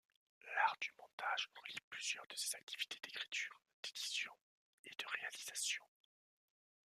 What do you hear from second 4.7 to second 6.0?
et de réalisation.